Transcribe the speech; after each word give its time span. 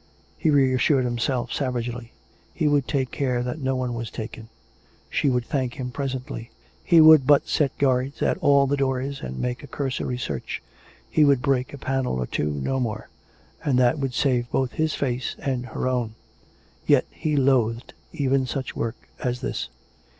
He 0.35 0.49
reassured 0.49 1.05
himself 1.05 1.53
savagely; 1.53 2.11
he 2.55 2.67
would 2.67 2.87
take 2.87 3.11
care 3.11 3.43
that 3.43 3.59
no 3.59 3.75
one 3.75 3.93
was 3.93 4.09
taken... 4.09 4.49
she 5.11 5.29
would 5.29 5.45
thank 5.45 5.75
him 5.75 5.91
presently; 5.91 6.49
he 6.83 6.99
would 6.99 7.27
but 7.27 7.47
set 7.47 7.77
guards 7.77 8.23
at 8.23 8.39
all 8.39 8.65
the 8.65 8.75
doors 8.75 9.21
and 9.21 9.37
make 9.37 9.61
a 9.61 9.67
cursory 9.67 10.17
search; 10.17 10.59
he 11.07 11.23
would 11.23 11.43
break 11.43 11.71
a 11.71 11.77
panel 11.77 12.15
or 12.15 12.25
two; 12.25 12.49
no 12.49 12.79
more. 12.79 13.09
And 13.63 13.77
that 13.77 13.99
would 13.99 14.15
save 14.15 14.49
both 14.49 14.71
his 14.71 14.95
face 14.95 15.35
and 15.37 15.67
her 15.67 15.87
own.... 15.87 16.15
Yet 16.87 17.05
he 17.11 17.35
loathed 17.35 17.93
even 18.11 18.47
such 18.47 18.75
work 18.75 19.07
as 19.19 19.41
this. 19.41 19.69